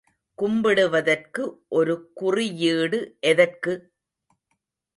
கும்பிடுவதற்கு 0.37 1.43
ஒரு 1.69 1.95
குறியீடு 2.13 2.99
எதற்கு? 3.23 3.73